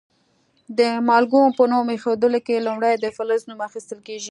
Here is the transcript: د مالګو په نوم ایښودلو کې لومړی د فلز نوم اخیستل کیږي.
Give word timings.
د 0.77 0.81
مالګو 1.07 1.43
په 1.57 1.63
نوم 1.71 1.87
ایښودلو 1.91 2.39
کې 2.47 2.65
لومړی 2.65 2.93
د 2.97 3.05
فلز 3.17 3.41
نوم 3.49 3.59
اخیستل 3.67 3.99
کیږي. 4.07 4.19